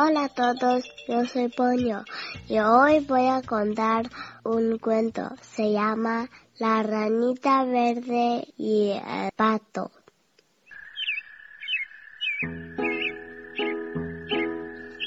[0.00, 2.04] Hola a todos, yo soy Poño
[2.46, 4.08] y hoy voy a contar
[4.44, 5.28] un cuento.
[5.40, 6.28] Se llama
[6.60, 9.90] La ranita verde y el pato.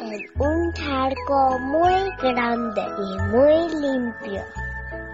[0.00, 4.42] En un charco muy grande y muy limpio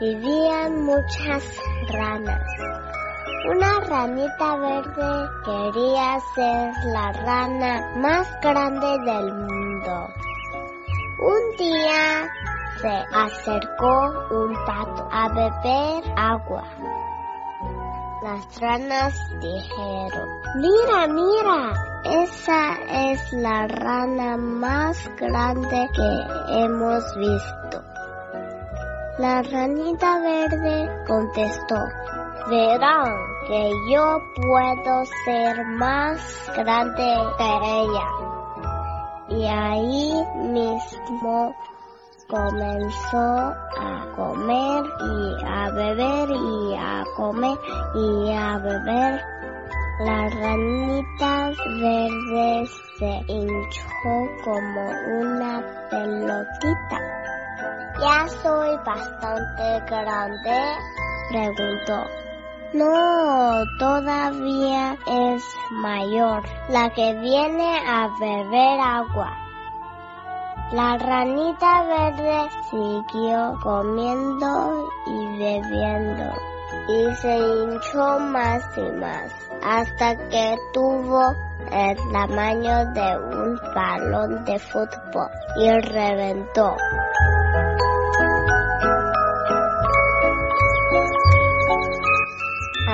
[0.01, 1.45] vivían muchas
[1.93, 2.78] ranas.
[3.47, 10.09] Una ranita verde quería ser la rana más grande del mundo.
[11.21, 12.29] Un día
[12.81, 16.65] se acercó un pato a beber agua.
[18.23, 21.73] Las ranas dijeron, mira, mira,
[22.05, 22.75] esa
[23.13, 27.83] es la rana más grande que hemos visto.
[29.19, 31.77] La ranita verde contestó,
[32.49, 33.15] verán
[33.47, 36.21] que yo puedo ser más
[36.57, 38.09] grande que ella.
[39.29, 40.13] Y ahí
[40.53, 41.55] mismo
[42.29, 47.59] comenzó a comer y a beber y a comer
[47.95, 49.21] y a beber.
[50.01, 52.67] La ranita verde
[52.99, 54.91] se hinchó como
[55.21, 56.99] una pelotita.
[58.01, 60.77] Ya soy bastante grande,
[61.31, 62.28] preguntó.
[62.75, 69.33] No, todavía es mayor, la que viene a beber agua.
[70.73, 76.35] La ranita verde siguió comiendo y bebiendo
[76.89, 79.33] y se hinchó más y más
[79.63, 81.35] hasta que tuvo
[81.73, 86.77] el tamaño de un balón de fútbol y reventó.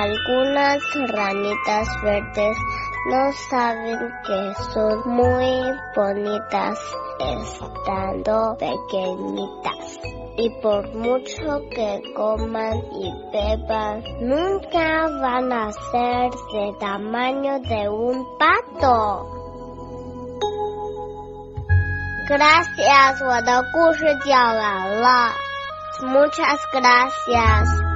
[0.03, 2.57] Algunas ranitas verdes
[3.09, 5.61] no saben que son muy
[5.95, 6.79] bonitas
[7.19, 9.99] estando pequeñitas.
[10.37, 18.25] Y por mucho que coman y beban, nunca van a ser de tamaño de un
[18.37, 19.27] pato.
[22.29, 25.33] Gracias，我的故事讲完了。
[26.01, 27.92] Muchas gracias。